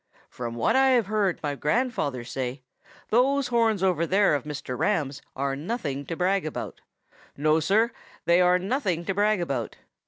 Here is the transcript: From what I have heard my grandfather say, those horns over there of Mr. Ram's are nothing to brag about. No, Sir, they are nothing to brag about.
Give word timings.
From 0.31 0.55
what 0.55 0.75
I 0.75 0.87
have 0.97 1.05
heard 1.05 1.39
my 1.43 1.53
grandfather 1.53 2.23
say, 2.23 2.63
those 3.09 3.49
horns 3.49 3.83
over 3.83 4.07
there 4.07 4.33
of 4.33 4.45
Mr. 4.45 4.75
Ram's 4.75 5.21
are 5.35 5.55
nothing 5.55 6.07
to 6.07 6.15
brag 6.15 6.43
about. 6.43 6.81
No, 7.37 7.59
Sir, 7.59 7.91
they 8.25 8.41
are 8.41 8.57
nothing 8.57 9.05
to 9.05 9.13
brag 9.13 9.39
about. 9.41 9.75